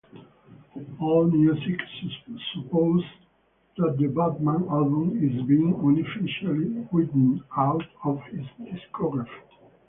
[0.99, 1.79] AllMusic
[2.55, 3.07] supposes
[3.77, 9.29] that the "Batman" album is being unofficially written out of his discography.